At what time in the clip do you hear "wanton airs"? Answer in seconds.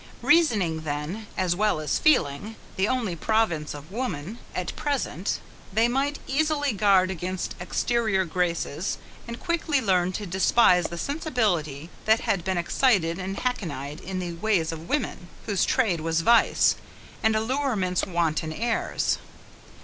18.03-19.19